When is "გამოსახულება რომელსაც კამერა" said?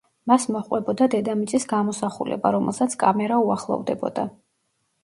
1.75-3.43